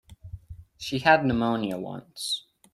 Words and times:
She 0.77 0.97
had 0.97 1.23
pneumonia 1.27 1.77
once. 1.77 2.47